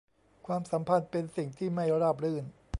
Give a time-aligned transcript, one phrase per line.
[0.47, 2.45] ความสัมพันธ์เป็นสิ่งที่ไม่ราบรื่น